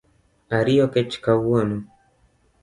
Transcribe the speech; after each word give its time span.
Ariyo 0.57 0.85
kech 0.93 1.13
kawuono 1.23 1.77